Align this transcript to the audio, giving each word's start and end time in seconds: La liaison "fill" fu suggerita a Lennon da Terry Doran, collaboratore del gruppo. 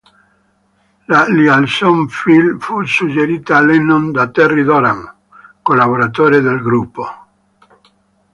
La 1.13 1.19
liaison 1.29 2.07
"fill" 2.09 2.57
fu 2.59 2.83
suggerita 2.85 3.57
a 3.57 3.61
Lennon 3.61 4.11
da 4.11 4.27
Terry 4.29 4.63
Doran, 4.63 5.13
collaboratore 5.61 6.41
del 6.41 6.59
gruppo. 6.63 7.25